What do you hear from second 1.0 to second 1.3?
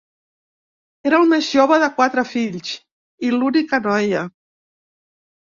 Era la